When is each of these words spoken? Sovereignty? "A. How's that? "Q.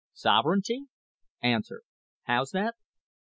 Sovereignty? 0.15 0.87
"A. 1.43 1.59
How's 2.23 2.49
that? 2.53 2.73
"Q. 2.73 2.81